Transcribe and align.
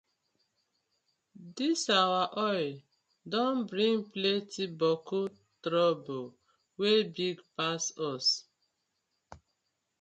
Dis 1.59 1.81
our 1.95 2.23
oil 2.45 2.71
don 3.33 3.53
bring 3.71 3.97
plenti 4.15 4.63
boku 4.79 5.21
toruble 5.61 6.23
wey 6.79 6.99
big 7.17 7.37
pass 7.55 7.83
us. 8.11 8.27